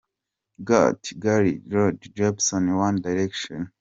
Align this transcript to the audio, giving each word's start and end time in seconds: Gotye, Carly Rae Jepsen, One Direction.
Gotye, 0.67 1.11
Carly 1.23 1.53
Rae 1.71 1.97
Jepsen, 2.15 2.65
One 2.85 2.97
Direction. 3.05 3.61